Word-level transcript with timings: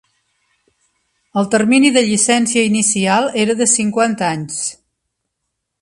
El 1.41 1.49
termini 1.55 1.91
de 1.99 2.03
llicència 2.07 2.65
inicial 2.71 3.31
era 3.45 3.57
de 3.61 3.71
cinquanta 3.77 4.31
anys. 4.31 4.61